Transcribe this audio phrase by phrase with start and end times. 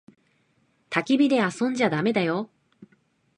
[0.89, 2.49] たき火で遊んじゃだめだよ。